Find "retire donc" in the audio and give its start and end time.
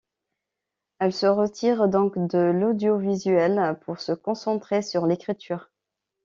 1.27-2.17